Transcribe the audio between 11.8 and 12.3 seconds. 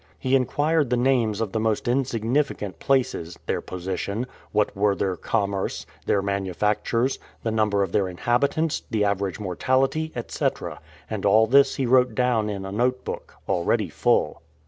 wrote